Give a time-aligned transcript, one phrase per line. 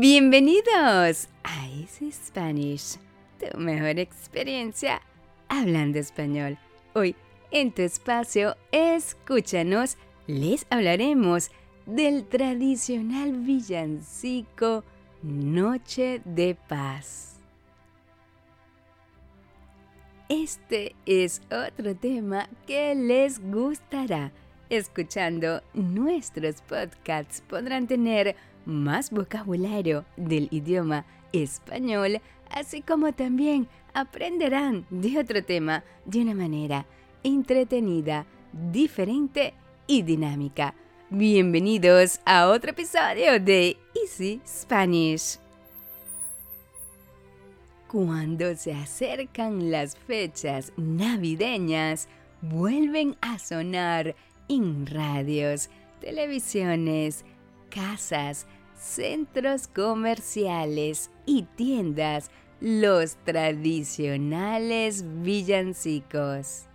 [0.00, 2.96] Bienvenidos a Easy Spanish,
[3.38, 5.00] tu mejor experiencia
[5.48, 6.58] hablando español.
[6.94, 7.14] Hoy,
[7.52, 9.96] en tu espacio, escúchanos,
[10.26, 11.52] les hablaremos
[11.86, 14.82] del tradicional villancico
[15.22, 17.38] Noche de Paz.
[20.28, 24.32] Este es otro tema que les gustará.
[24.70, 28.34] Escuchando nuestros podcasts podrán tener
[28.66, 36.86] más vocabulario del idioma español, así como también aprenderán de otro tema de una manera
[37.22, 39.54] entretenida, diferente
[39.86, 40.74] y dinámica.
[41.10, 45.38] Bienvenidos a otro episodio de Easy Spanish.
[47.88, 52.08] Cuando se acercan las fechas navideñas,
[52.40, 54.16] vuelven a sonar
[54.48, 57.24] en radios, televisiones,
[57.70, 58.46] casas,
[58.78, 62.30] centros comerciales y tiendas
[62.60, 66.66] los tradicionales villancicos.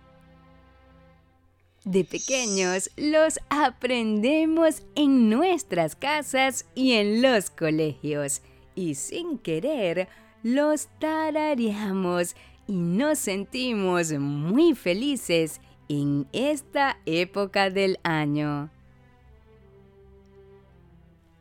[1.84, 8.42] De pequeños los aprendemos en nuestras casas y en los colegios
[8.74, 10.08] y sin querer
[10.42, 18.70] los tarareamos y nos sentimos muy felices en esta época del año.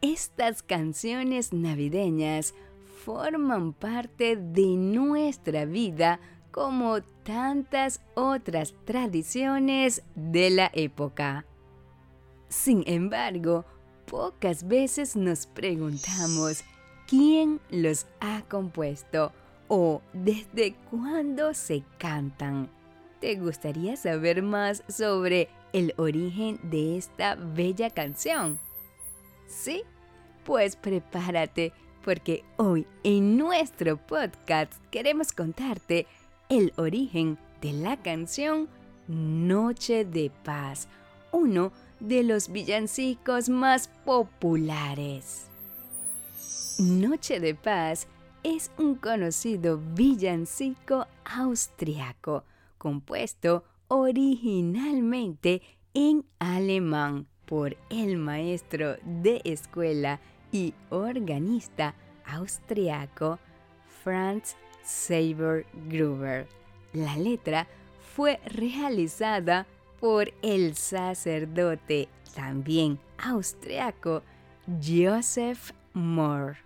[0.02, 2.53] Estas canciones navideñas
[3.03, 11.45] forman parte de nuestra vida como tantas otras tradiciones de la época.
[12.47, 13.66] Sin embargo,
[14.05, 16.64] pocas veces nos preguntamos
[17.05, 19.33] quién los ha compuesto
[19.67, 22.70] o desde cuándo se cantan.
[23.20, 28.59] ¿Te gustaría saber más sobre el origen de esta bella canción?
[29.50, 29.83] ¿Sí?
[30.45, 31.73] Pues prepárate
[32.05, 36.05] porque hoy en nuestro podcast queremos contarte
[36.50, 38.70] el origen de la canción
[39.08, 40.88] Noche de Paz,
[41.32, 45.48] uno de los villancicos más populares.
[46.77, 48.08] Noche de Paz
[48.43, 52.43] es un conocido villancico austriaco,
[52.77, 55.64] compuesto originalmente
[55.95, 60.20] en alemán por el maestro de escuela
[60.52, 63.39] y organista austriaco
[64.04, 66.48] Franz Saber Gruber.
[66.93, 67.65] La letra
[68.14, 69.65] fue realizada
[69.99, 74.21] por el sacerdote también austriaco
[74.80, 76.59] Joseph Moore.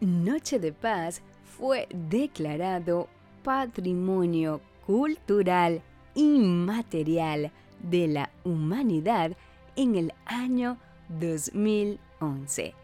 [0.00, 1.22] Noche de Paz
[1.56, 3.08] fue declarado
[3.42, 5.80] Patrimonio Cultural
[6.14, 7.50] Inmaterial
[7.80, 9.36] de la Humanidad
[9.76, 10.78] en el año
[11.08, 12.74] 2011.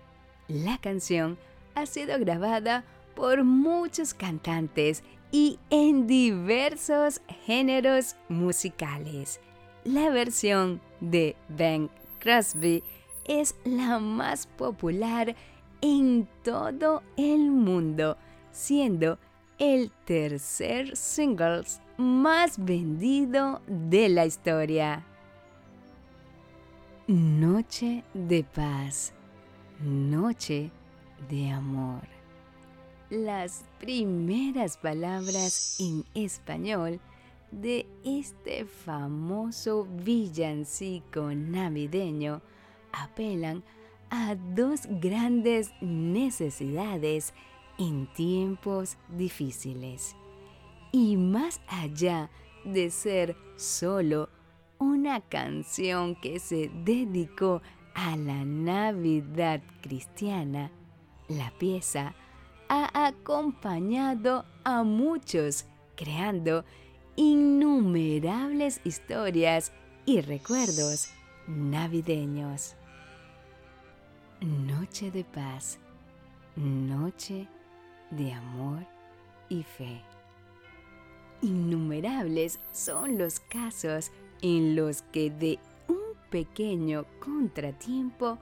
[0.49, 1.39] La canción
[1.75, 9.41] ha sido grabada por muchos cantantes y en diversos géneros musicales.
[9.85, 12.85] La versión de Ben Crosby
[13.25, 15.35] es la más popular
[15.81, 18.17] en todo el mundo,
[18.53, 19.19] siendo
[19.59, 21.65] el tercer single
[21.97, 25.05] más vendido de la historia.
[27.07, 29.13] Noche de paz,
[29.81, 30.71] noche
[31.29, 32.03] de amor.
[33.11, 37.01] Las primeras palabras en español
[37.51, 42.41] de este famoso villancico navideño
[42.93, 43.63] apelan
[44.11, 47.35] a dos grandes necesidades
[47.79, 50.17] en tiempos difíciles.
[50.93, 52.31] Y más allá
[52.65, 54.29] de ser solo
[54.79, 57.63] una canción que se dedicó
[57.95, 60.71] a la Navidad cristiana,
[61.29, 62.15] la pieza
[62.69, 65.67] ha acompañado a muchos
[65.97, 66.65] creando
[67.17, 69.73] innumerables historias
[70.05, 71.11] y recuerdos
[71.47, 72.77] navideños.
[74.41, 75.79] Noche de paz,
[76.57, 77.47] noche
[78.11, 78.87] de amor
[79.49, 80.03] y fe.
[81.43, 84.13] Innumerables son los casos
[84.43, 85.59] en los que de
[85.89, 88.39] un pequeño contratiempo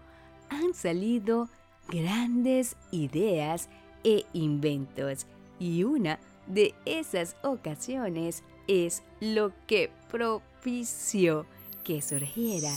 [0.50, 1.48] han salido
[1.88, 3.70] grandes ideas
[4.04, 5.26] e inventos.
[5.58, 11.46] Y una de esas ocasiones es lo que propició
[11.84, 12.72] que surgiera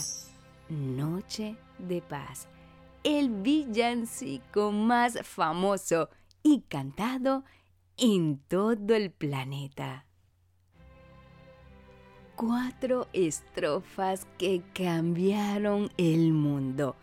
[0.70, 2.48] Noche de Paz,
[3.02, 6.08] el villancico más famoso
[6.42, 7.44] y cantado
[7.98, 10.03] en todo el planeta
[12.36, 16.96] cuatro estrofas que cambiaron el mundo.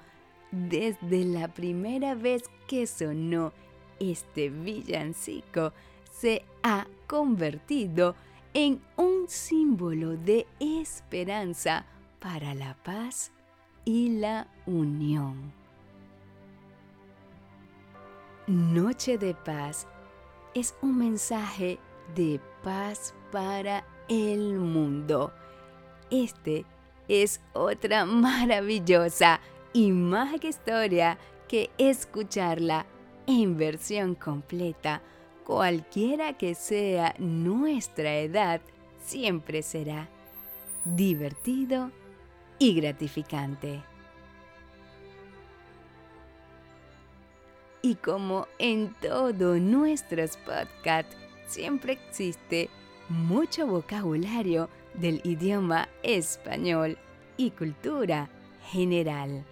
[0.51, 3.53] desde la primera vez que sonó
[4.01, 5.71] este villancico,
[6.11, 8.15] se ha convertido
[8.53, 11.85] en un símbolo de esperanza
[12.19, 13.31] para la paz
[13.85, 15.53] y la unión.
[18.47, 19.87] Noche de paz
[20.53, 21.79] es un mensaje
[22.15, 25.31] de paz para el mundo.
[26.09, 26.65] Este
[27.07, 29.39] es otra maravillosa
[29.71, 31.17] y mágica historia
[31.47, 32.85] que escucharla
[33.25, 35.01] en versión completa,
[35.45, 38.59] cualquiera que sea nuestra edad,
[38.99, 40.09] siempre será
[40.83, 41.91] divertido
[42.59, 43.81] y gratificante.
[47.81, 51.15] Y como en todos nuestros podcasts,
[51.47, 52.69] siempre existe
[53.11, 56.97] mucho vocabulario del idioma español
[57.37, 58.29] y cultura
[58.69, 59.45] general.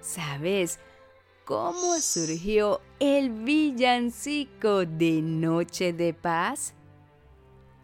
[0.00, 0.78] ¿Sabes
[1.44, 6.74] cómo surgió el villancico de Noche de Paz?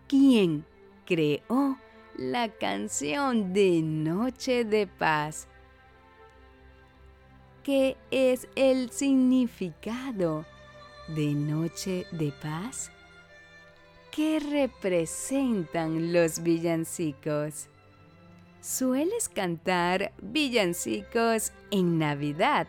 [0.09, 0.65] ¿Quién
[1.07, 1.79] creó
[2.17, 5.49] la canción de Noche de Paz?
[7.63, 10.45] ¿Qué es el significado
[11.09, 12.91] de Noche de Paz?
[14.13, 17.69] ¿Qué representan los villancicos?
[18.61, 22.69] ¿Sueles cantar villancicos en Navidad?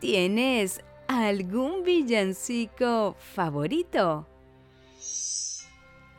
[0.00, 4.26] ¿Tienes algún villancico favorito?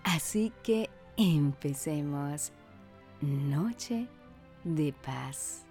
[0.04, 0.88] Así que
[1.18, 2.52] empecemos.
[3.20, 4.06] Noche
[4.64, 5.66] de paz.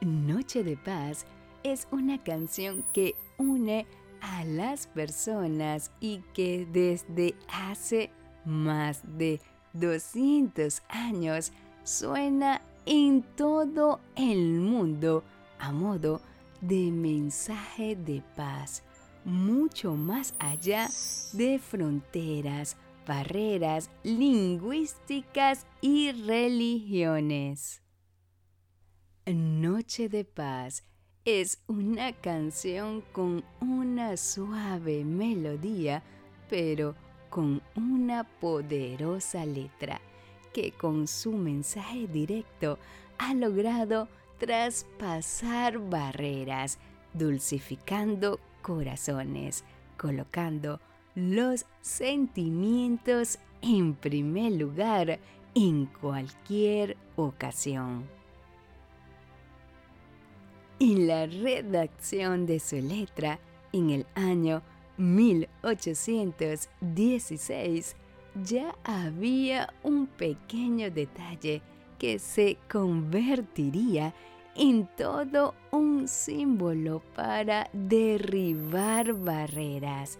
[0.00, 1.26] Noche de Paz
[1.62, 3.86] es una canción que une
[4.20, 8.10] a las personas y que desde hace
[8.44, 9.40] más de
[9.72, 11.52] 200 años
[11.84, 15.24] suena en todo el mundo
[15.58, 16.20] a modo
[16.60, 18.82] de mensaje de paz,
[19.24, 20.88] mucho más allá
[21.32, 22.76] de fronteras,
[23.06, 27.82] barreras lingüísticas y religiones.
[29.26, 30.84] Noche de Paz
[31.26, 36.04] es una canción con una suave melodía,
[36.48, 36.94] pero
[37.30, 40.00] con una poderosa letra
[40.54, 42.78] que con su mensaje directo
[43.18, 44.06] ha logrado
[44.38, 46.78] traspasar barreras,
[47.12, 49.64] dulcificando corazones,
[49.96, 50.80] colocando
[51.16, 55.18] los sentimientos en primer lugar
[55.56, 58.04] en cualquier ocasión.
[60.78, 63.38] En la redacción de su letra,
[63.72, 64.60] en el año
[64.98, 67.96] 1816,
[68.44, 71.62] ya había un pequeño detalle
[71.98, 74.12] que se convertiría
[74.54, 80.18] en todo un símbolo para derribar barreras.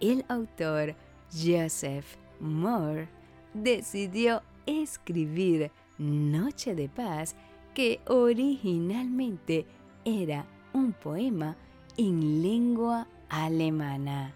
[0.00, 0.96] El autor
[1.32, 3.08] Joseph Moore
[3.54, 7.36] decidió escribir Noche de Paz
[7.72, 9.64] que originalmente
[10.04, 11.56] era un poema
[11.96, 14.34] en lengua alemana.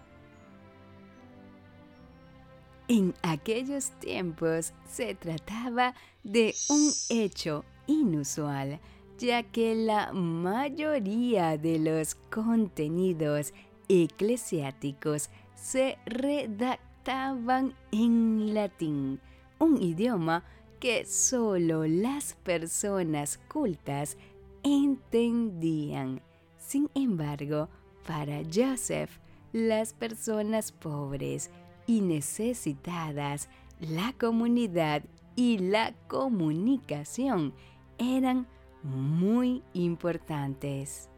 [2.87, 5.93] En aquellos tiempos se trataba
[6.23, 8.79] de un hecho inusual,
[9.17, 13.53] ya que la mayoría de los contenidos
[13.89, 19.19] eclesiásticos se redactaban en latín,
[19.59, 20.43] un idioma
[20.79, 24.17] que solo las personas cultas
[24.73, 26.21] entendían.
[26.57, 27.69] Sin embargo,
[28.05, 29.11] para Joseph,
[29.53, 31.49] las personas pobres
[31.85, 35.03] y necesitadas, la comunidad
[35.35, 37.53] y la comunicación
[37.97, 38.47] eran
[38.83, 41.09] muy importantes.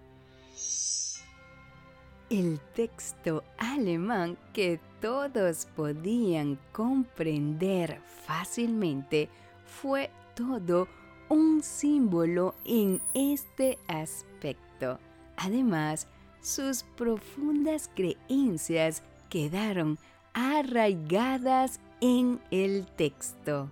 [2.30, 9.30] El texto alemán que todos podían comprender fácilmente
[9.66, 10.88] fue todo
[11.30, 15.00] un símbolo en este aspecto.
[15.38, 16.08] Además,
[16.42, 19.98] sus profundas creencias quedaron
[20.34, 23.70] arraigadas en el texto.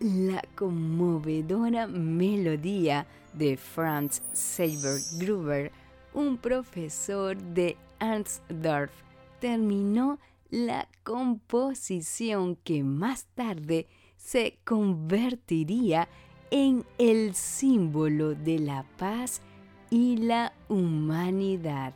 [0.00, 5.72] La conmovedora melodía de Franz Seiber Gruber,
[6.14, 8.92] un profesor de Ansdorf,
[9.40, 10.18] terminó
[10.50, 13.86] la composición que más tarde
[14.18, 16.06] se convertiría
[16.50, 19.40] en el símbolo de la paz
[19.88, 21.94] y la humanidad.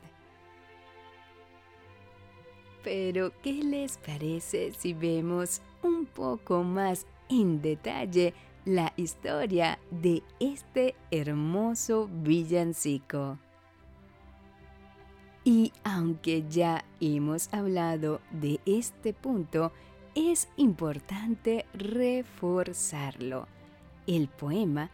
[2.82, 8.32] Pero, ¿qué les parece si vemos un poco más en detalle
[8.64, 13.38] la historia de este hermoso villancico.
[15.44, 19.72] Y aunque ya hemos hablado de este punto,
[20.14, 23.46] es importante reforzarlo.
[24.06, 24.90] El poema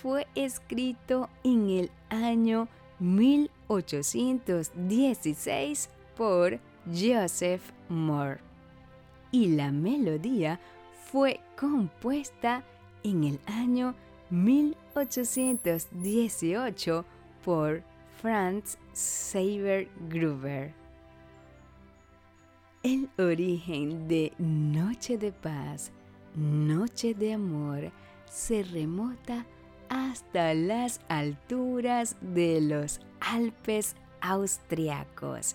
[0.00, 2.66] fue escrito en el año
[2.98, 8.40] 1816 por Joseph Moore
[9.30, 10.58] y la melodía
[11.10, 12.62] fue compuesta
[13.02, 13.96] en el año
[14.30, 17.04] 1818
[17.44, 17.82] por
[18.20, 20.81] Franz Xaver Gruber.
[22.82, 25.92] El origen de Noche de Paz,
[26.34, 27.92] Noche de Amor,
[28.28, 29.46] se remota
[29.88, 35.54] hasta las alturas de los Alpes austriacos,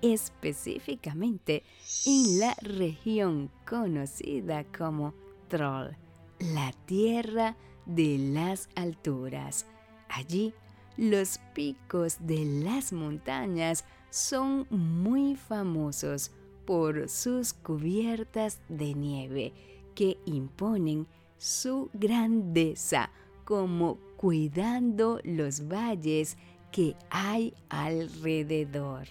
[0.00, 1.64] específicamente
[2.06, 5.12] en la región conocida como
[5.48, 5.96] Troll,
[6.38, 9.66] la tierra de las alturas.
[10.08, 10.54] Allí,
[10.96, 16.30] los picos de las montañas son muy famosos
[16.64, 19.52] por sus cubiertas de nieve
[19.94, 21.06] que imponen
[21.38, 23.10] su grandeza
[23.44, 26.36] como cuidando los valles
[26.72, 29.06] que hay alrededor.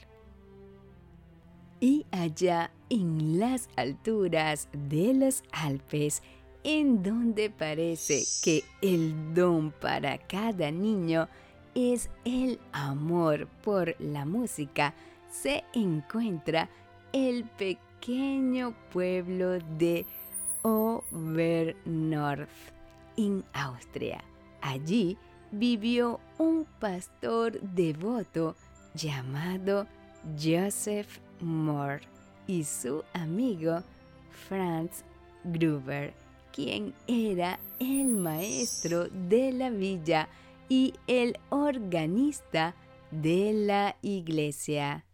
[1.80, 6.24] Y allá en las alturas de los Alpes,
[6.64, 11.28] en donde parece que el don para cada niño
[11.76, 14.94] es el amor por la música,
[15.30, 16.70] se encuentra
[17.14, 20.06] el pequeño pueblo de
[20.64, 22.50] Obernorth,
[23.16, 24.24] en Austria.
[24.62, 25.18] Allí
[25.52, 28.56] vivió un pastor devoto
[28.96, 29.88] llamado
[30.38, 32.02] Joseph Moore
[32.48, 33.84] y su amigo
[34.48, 35.04] Franz
[35.44, 36.14] Gruber,
[36.52, 40.28] quien era el maestro de la villa
[40.70, 42.74] y el organista
[43.12, 45.06] de la iglesia.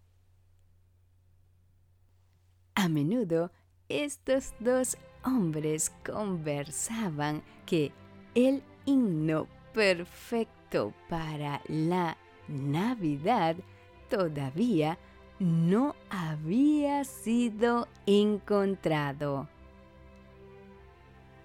[2.76, 3.52] A menudo
[3.90, 7.92] estos dos hombres conversaban que
[8.36, 13.56] el himno perfecto para la Navidad
[14.10, 14.98] todavía
[15.40, 19.48] no había sido encontrado.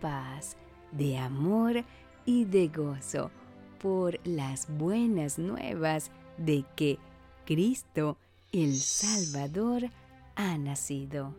[0.00, 0.56] paz,
[0.90, 1.84] de amor
[2.24, 3.30] y de gozo
[3.78, 6.98] por las buenas nuevas de que
[7.44, 8.16] Cristo
[8.50, 9.90] el Salvador
[10.34, 11.34] ha nacido.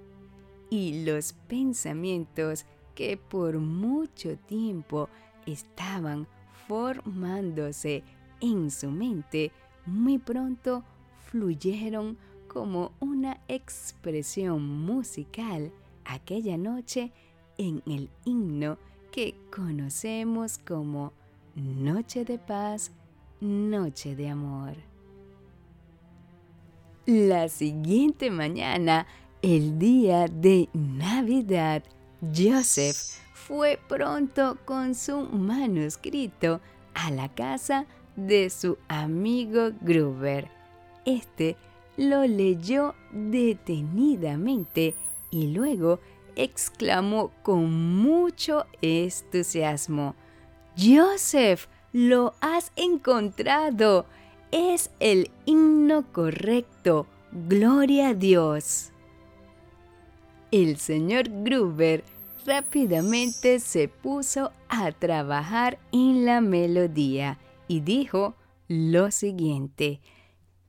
[0.69, 5.09] Y los pensamientos que por mucho tiempo
[5.47, 6.27] estaban
[6.67, 8.03] formándose
[8.41, 9.51] en su mente,
[9.87, 10.83] muy pronto
[11.31, 12.15] fluyeron
[12.53, 15.71] como una expresión musical
[16.05, 17.11] aquella noche
[17.57, 18.77] en el himno
[19.11, 21.13] que conocemos como
[21.55, 22.91] Noche de Paz,
[23.41, 24.75] Noche de Amor.
[27.05, 29.05] La siguiente mañana,
[29.41, 31.83] el día de Navidad,
[32.21, 32.95] Joseph
[33.33, 36.61] fue pronto con su manuscrito
[36.93, 40.49] a la casa de su amigo Gruber.
[41.05, 41.57] Este
[41.97, 44.95] lo leyó detenidamente
[45.31, 45.99] y luego
[46.35, 50.15] exclamó con mucho entusiasmo,
[50.77, 54.05] Joseph, lo has encontrado.
[54.51, 57.07] Es el himno correcto.
[57.31, 58.91] Gloria a Dios.
[60.51, 62.03] El señor Gruber
[62.45, 68.35] rápidamente se puso a trabajar en la melodía y dijo
[68.67, 69.99] lo siguiente,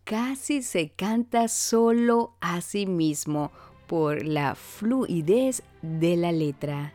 [0.04, 3.50] casi se canta solo a sí mismo
[3.86, 6.92] por la fluidez de la letra.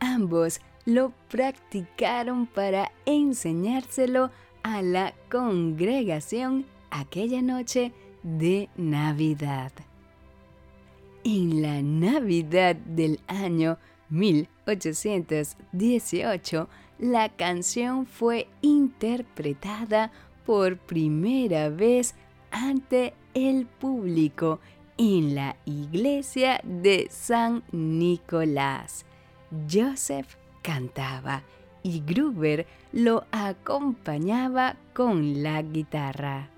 [0.00, 4.30] Ambos lo practicaron para enseñárselo
[4.62, 7.92] a la congregación aquella noche
[8.22, 9.72] de Navidad.
[11.24, 13.78] En la Navidad del año
[14.10, 16.68] 1818,
[16.98, 20.12] la canción fue interpretada
[20.44, 22.14] por primera vez
[22.50, 24.60] ante el público
[24.96, 29.04] en la iglesia de San Nicolás.
[29.70, 31.42] Joseph cantaba
[31.82, 36.48] y Gruber lo acompañaba con la guitarra.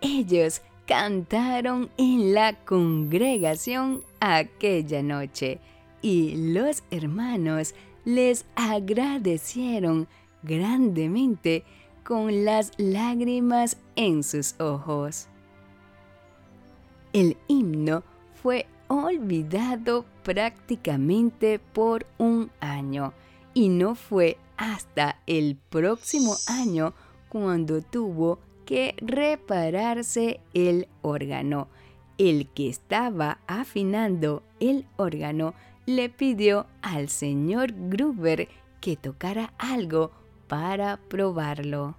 [0.00, 5.58] Ellos cantaron en la congregación aquella noche
[6.00, 10.06] y los hermanos les agradecieron
[10.42, 11.64] grandemente
[12.04, 15.28] con las lágrimas en sus ojos.
[17.12, 18.02] El himno
[18.42, 23.12] fue olvidado prácticamente por un año
[23.54, 26.94] y no fue hasta el próximo año
[27.28, 31.68] cuando tuvo que repararse el órgano.
[32.18, 35.54] El que estaba afinando el órgano
[35.86, 38.48] le pidió al señor Gruber
[38.80, 40.10] que tocara algo
[40.48, 41.96] para probarlo.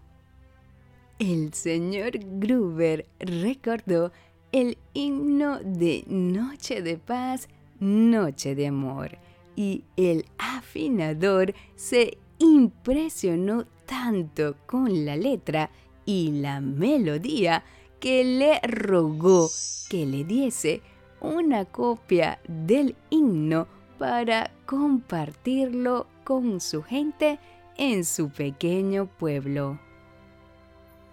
[1.20, 4.12] El señor Gruber recordó
[4.52, 7.48] el himno de Noche de Paz,
[7.80, 9.18] Noche de Amor,
[9.56, 15.70] y el afinador se impresionó tanto con la letra
[16.06, 17.64] y la melodía
[18.00, 19.50] que le rogó
[19.90, 20.82] que le diese
[21.20, 27.40] una copia del himno para compartirlo con su gente
[27.80, 29.80] en su pequeño pueblo.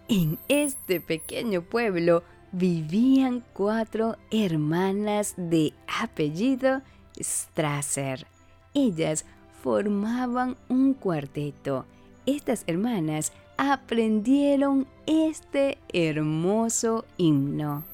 [0.09, 6.83] En este pequeño pueblo vivían cuatro hermanas de apellido
[7.19, 8.27] Strasser.
[8.75, 9.25] Ellas
[9.63, 11.87] formaban un cuarteto.
[12.27, 17.85] Estas hermanas aprendieron este hermoso himno.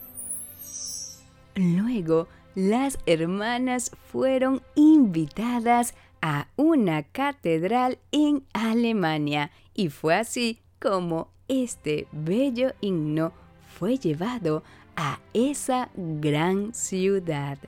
[1.55, 12.07] Luego, las hermanas fueron invitadas a una catedral en Alemania y fue así como este
[12.13, 13.35] bello himno
[13.79, 14.63] fue llevado
[14.97, 17.59] a esa gran ciudad.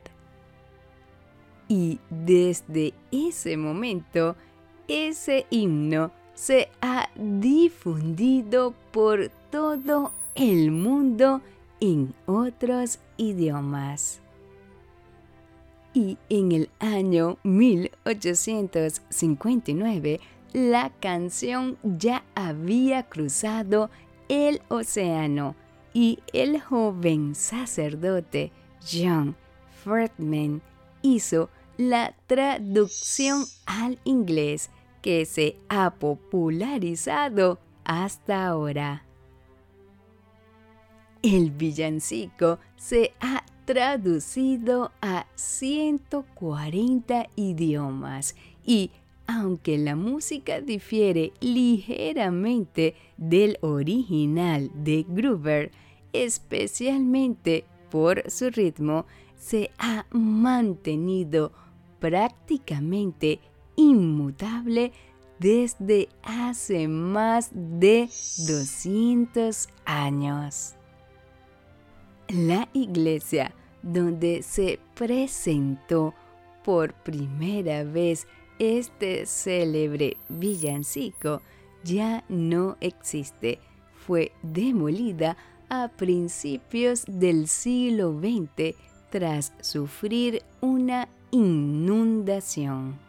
[1.68, 4.36] Y desde ese momento,
[4.88, 11.42] ese himno se ha difundido por todo el mundo
[11.80, 14.22] en otros idiomas.
[15.96, 20.20] Y en el año 1859,
[20.52, 23.90] la canción ya había cruzado
[24.28, 25.56] el océano
[25.94, 28.52] y el joven sacerdote
[28.86, 29.38] John
[29.86, 30.62] Fredman
[31.02, 39.06] hizo la traducción al inglés que se ha popularizado hasta ahora.
[41.22, 48.92] El villancico se ha traducido a 140 idiomas y
[49.28, 55.72] aunque la música difiere ligeramente del original de Gruber,
[56.14, 59.06] especialmente por su ritmo,
[59.38, 61.52] se ha mantenido
[62.00, 63.40] prácticamente
[63.76, 64.92] inmutable
[65.40, 68.08] desde hace más de
[68.48, 70.76] 200 años.
[72.30, 76.14] La iglesia donde se presentó
[76.64, 81.42] por primera vez este célebre villancico
[81.84, 83.60] ya no existe.
[84.08, 85.38] Fue demolida
[85.70, 88.76] a principios del siglo XX
[89.12, 93.00] tras sufrir una inundación.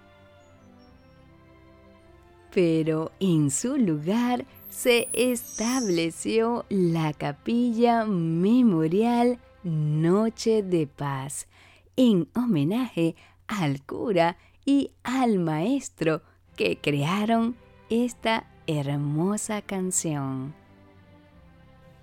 [2.57, 11.49] Pero en su lugar se estableció la capilla memorial Noche de Paz
[11.97, 13.14] en homenaje
[13.47, 16.23] al cura y al maestro
[16.57, 17.57] que crearon
[17.90, 20.55] esta hermosa canción.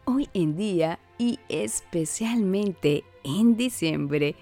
[0.05, 4.35] Hoy en día y especialmente en diciembre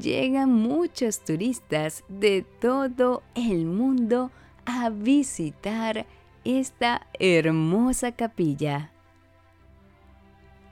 [0.00, 4.30] llegan muchos turistas de todo el mundo
[4.66, 6.06] a visitar
[6.44, 8.90] esta hermosa capilla.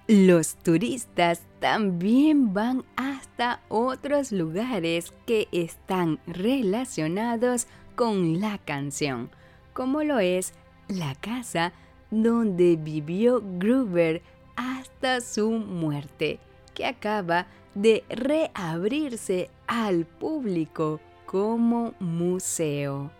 [0.06, 9.30] Los turistas también van hasta otros lugares que están relacionados con la canción,
[9.72, 10.52] como lo es
[10.88, 11.72] la casa
[12.10, 14.20] donde vivió Gruber
[14.56, 16.38] hasta su muerte,
[16.74, 23.10] que acaba de reabrirse al público como museo.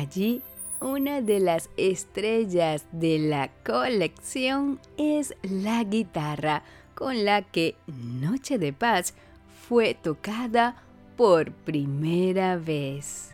[0.00, 0.40] Allí,
[0.80, 6.62] una de las estrellas de la colección es la guitarra
[6.94, 9.12] con la que Noche de Paz
[9.68, 10.82] fue tocada
[11.18, 13.32] por primera vez.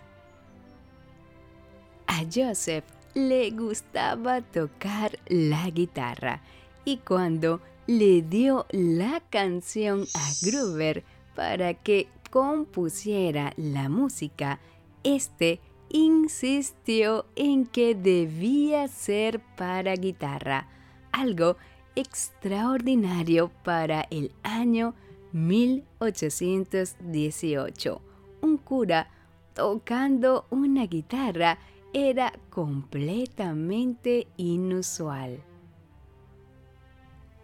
[2.08, 6.42] A Joseph le gustaba tocar la guitarra
[6.84, 11.04] y cuando le dio la canción a Gruber
[11.36, 14.58] para que compusiera la música,
[15.04, 15.60] este
[15.96, 20.68] insistió en que debía ser para guitarra,
[21.10, 21.56] algo
[21.94, 24.94] extraordinario para el año
[25.32, 28.02] 1818.
[28.42, 29.08] Un cura
[29.54, 31.58] tocando una guitarra
[31.94, 35.42] era completamente inusual.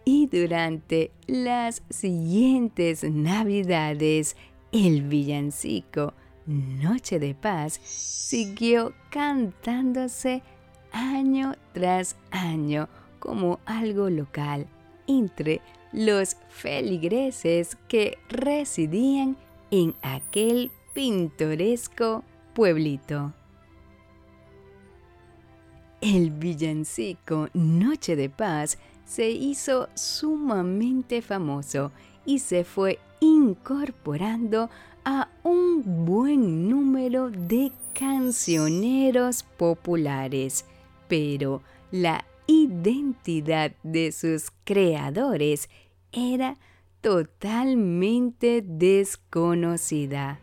[0.05, 4.37] Y durante las siguientes navidades,
[4.71, 6.13] el villancico
[6.45, 10.43] Noche de Paz siguió cantándose
[10.91, 14.67] año tras año como algo local
[15.07, 19.37] entre los feligreses que residían
[19.71, 23.33] en aquel pintoresco pueblito.
[26.01, 31.91] El villancico Noche de Paz se hizo sumamente famoso
[32.25, 34.69] y se fue incorporando
[35.05, 40.65] a un buen número de cancioneros populares,
[41.07, 41.61] pero
[41.91, 45.69] la identidad de sus creadores
[46.11, 46.57] era
[47.01, 50.39] totalmente desconocida.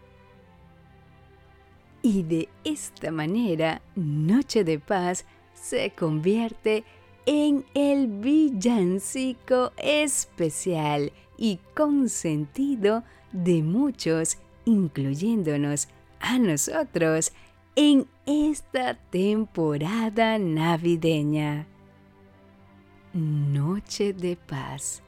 [2.02, 6.84] Y de esta manera, Noche de Paz se convierte
[7.26, 15.88] en el villancico especial y consentido de muchos, incluyéndonos
[16.20, 17.32] a nosotros,
[17.76, 21.66] en esta temporada navideña.
[23.12, 25.02] Noche de paz,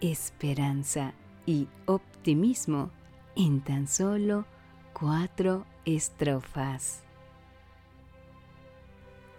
[0.00, 1.14] esperanza
[1.46, 2.90] y optimismo
[3.36, 4.46] en tan solo
[4.92, 7.02] cuatro estrofas.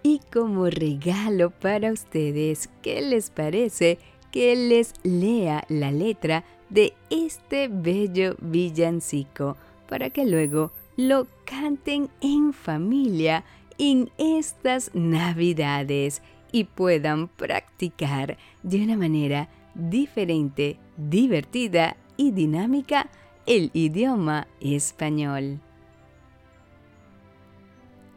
[0.02, 3.98] Y como regalo para ustedes, ¿qué les parece
[4.30, 9.56] que les lea la letra de este bello villancico
[9.88, 13.44] para que luego lo canten en familia
[13.78, 23.10] en estas navidades y puedan practicar de una manera diferente, divertida y dinámica
[23.44, 25.60] el idioma español.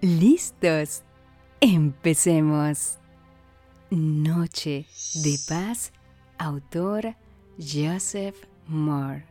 [0.02, 1.04] ¿Listos?
[1.60, 2.98] Empecemos.
[3.90, 4.86] Noche
[5.16, 5.92] de paz,
[6.38, 7.16] autor
[7.62, 9.26] Joseph Moore.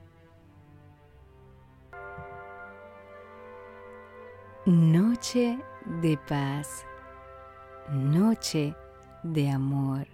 [4.66, 5.58] Noche
[6.02, 6.84] de paz,
[7.90, 8.74] noche
[9.22, 10.06] de amor.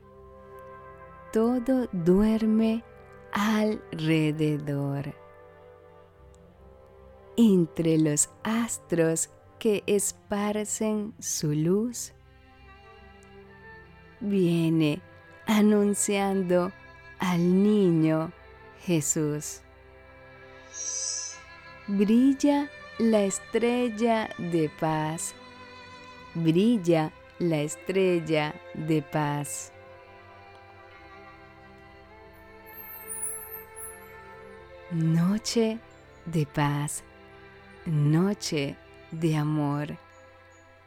[1.32, 2.84] Todo duerme
[3.32, 5.12] alrededor.
[7.36, 12.12] Entre los astros que esparcen su luz,
[14.20, 15.02] viene
[15.48, 16.70] anunciando
[17.18, 18.32] al niño
[18.82, 19.60] Jesús.
[21.86, 25.34] Brilla la estrella de paz,
[26.34, 29.72] brilla la estrella de paz.
[34.90, 35.78] Noche
[36.26, 37.02] de paz,
[37.84, 38.76] noche
[39.10, 39.96] de amor,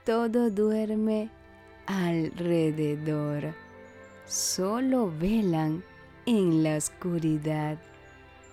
[0.06, 1.30] todo duerme
[1.86, 3.54] alrededor,
[4.26, 5.84] solo velan
[6.28, 7.80] en la oscuridad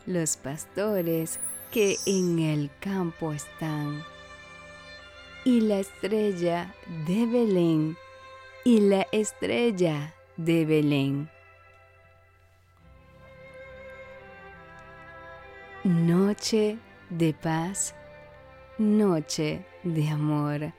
[0.06, 1.38] los pastores
[1.70, 4.02] que en el campo están.
[5.44, 6.74] Y la estrella
[7.06, 7.98] de Belén,
[8.64, 11.28] y la estrella de Belén.
[15.84, 16.78] Noche
[17.10, 17.94] de paz
[18.78, 20.72] noche de amor,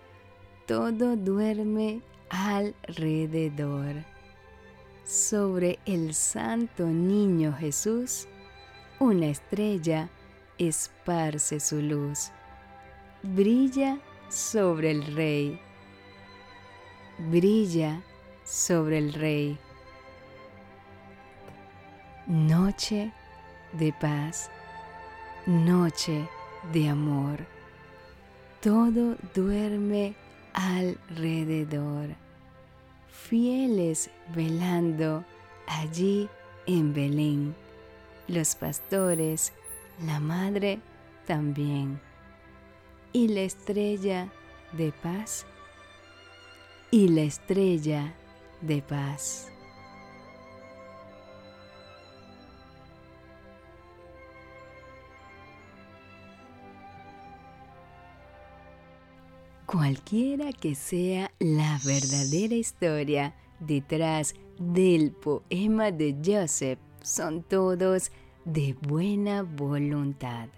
[0.65, 4.03] todo duerme alrededor.
[5.05, 8.27] Sobre el santo niño Jesús,
[8.99, 10.09] una estrella
[10.57, 12.31] esparce su luz.
[13.21, 15.59] Brilla sobre el rey.
[17.29, 18.01] Brilla
[18.43, 19.59] sobre el rey.
[22.27, 23.11] noche
[23.73, 24.49] de paz,
[25.45, 26.27] noche
[26.73, 27.45] de amor.
[28.61, 30.15] Todo duerme
[30.53, 32.15] alrededor,
[33.15, 35.23] fieles velando
[35.67, 36.29] allí
[36.67, 37.55] en Belén,
[38.27, 39.53] los pastores,
[40.05, 40.79] la madre
[41.25, 41.99] también,
[43.13, 44.29] y la estrella
[44.73, 45.45] de paz,
[46.91, 48.13] y la estrella
[48.61, 49.54] de paz.
[59.65, 68.11] Cualquiera que sea la verdadera historia detrás del poema de Joseph, son todos
[68.45, 70.49] de buena voluntad.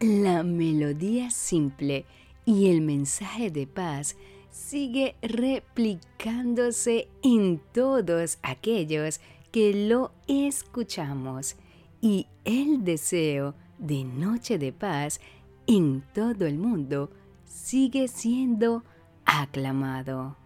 [0.00, 2.06] La melodía simple
[2.46, 4.16] y el mensaje de paz
[4.50, 9.20] sigue replicándose en todos aquellos
[9.52, 11.56] que lo escuchamos
[12.00, 15.20] y el deseo de noche de paz
[15.66, 17.10] en todo el mundo
[17.44, 18.84] sigue siendo
[19.24, 20.36] aclamado.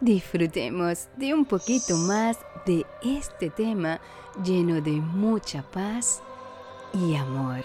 [0.00, 4.00] Disfrutemos de un poquito más de este tema
[4.44, 6.22] lleno de mucha paz
[6.92, 7.64] y amor.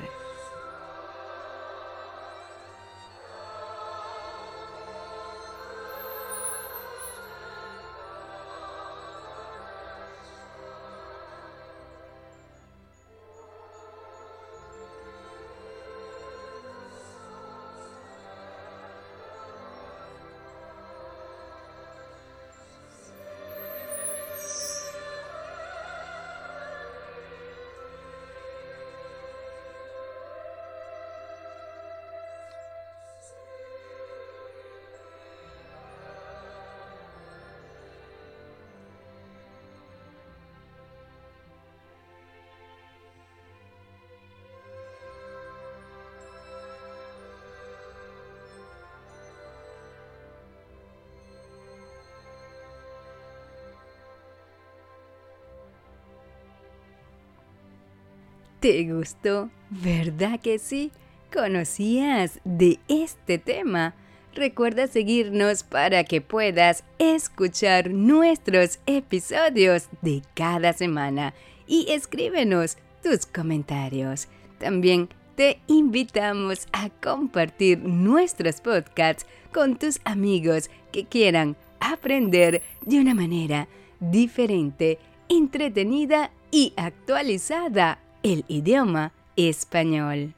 [58.59, 59.49] ¿Te gustó?
[59.69, 60.91] ¿Verdad que sí?
[61.33, 63.95] ¿Conocías de este tema?
[64.35, 71.33] Recuerda seguirnos para que puedas escuchar nuestros episodios de cada semana
[71.67, 74.27] y escríbenos tus comentarios.
[74.57, 83.13] También te invitamos a compartir nuestros podcasts con tus amigos que quieran aprender de una
[83.13, 83.69] manera
[84.01, 90.33] diferente, entretenida y actualizada el idioma español.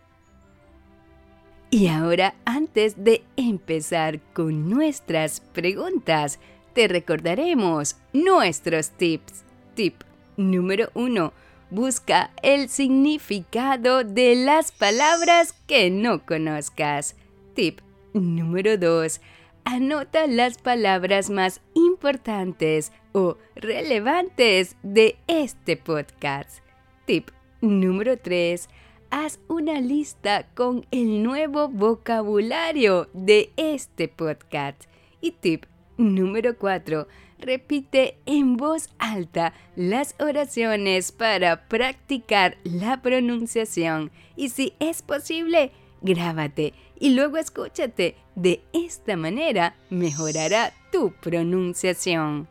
[1.70, 6.40] Y ahora, antes de empezar con nuestras preguntas,
[6.74, 9.44] te recordaremos nuestros tips.
[9.74, 10.04] Tip
[10.36, 11.32] número 1.
[11.70, 17.16] Busca el significado de las palabras que no conozcas.
[17.54, 17.80] Tip
[18.14, 19.22] número 2.
[19.64, 26.60] Anota las palabras más importantes o relevantes de este podcast.
[27.06, 27.30] Tip
[27.62, 28.70] Número 3.
[29.12, 34.86] Haz una lista con el nuevo vocabulario de este podcast.
[35.22, 37.08] Y tip número 4.
[37.38, 44.10] Repite en voz alta las oraciones para practicar la pronunciación.
[44.36, 45.72] Y si es posible,
[46.02, 48.16] grábate y luego escúchate.
[48.34, 52.48] De esta manera mejorará tu pronunciación.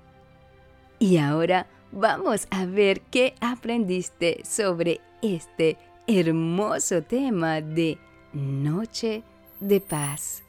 [1.00, 5.76] Y ahora vamos a ver qué aprendiste sobre este
[6.06, 7.98] hermoso tema de
[8.32, 9.22] Noche
[9.60, 10.42] de Paz.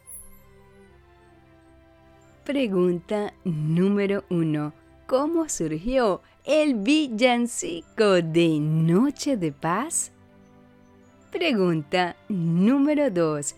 [2.43, 4.73] Pregunta número uno.
[5.07, 10.11] ¿Cómo surgió el villancico de Noche de Paz?
[11.31, 13.55] Pregunta número dos.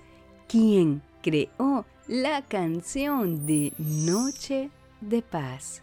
[0.48, 4.70] ¿Quién creó la canción de Noche
[5.00, 5.83] de Paz?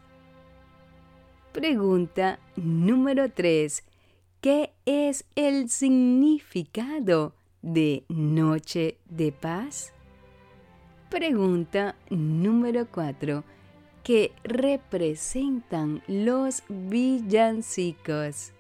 [1.53, 3.83] Pregunta número 3.
[4.41, 9.93] ¿Qué es el significado de Noche de Paz?
[11.09, 13.43] Pregunta número 4.
[14.05, 18.53] ¿Qué representan los villancicos?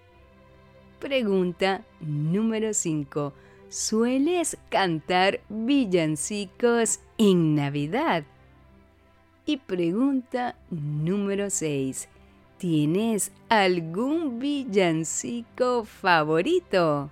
[0.98, 3.33] Pregunta número 5.
[3.68, 8.24] ¿Sueles cantar villancicos en Navidad?
[9.46, 12.09] Y pregunta número 6.
[12.60, 17.10] ¿Tienes algún villancico favorito?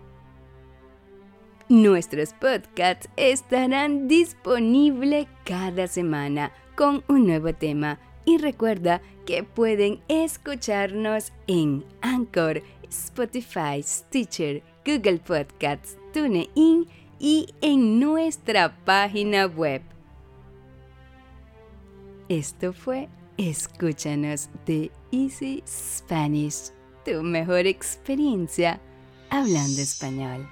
[1.71, 11.33] Nuestros podcasts estarán disponibles cada semana con un nuevo tema y recuerda que pueden escucharnos
[11.47, 16.87] en Anchor, Spotify, Stitcher, Google Podcasts, TuneIn
[17.19, 19.81] y en nuestra página web.
[22.29, 26.73] Esto fue Escúchanos de Easy Spanish,
[27.07, 28.79] tu mejor experiencia
[29.31, 30.47] hablando español.